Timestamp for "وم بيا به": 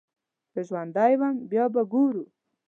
1.19-1.81